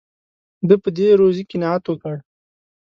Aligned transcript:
ده 0.67 0.75
په 0.83 0.89
دې 0.97 1.07
روزي 1.19 1.43
قناعت 1.51 1.83
وکړ. 1.87 2.15